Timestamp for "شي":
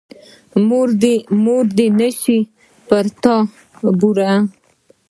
2.21-2.37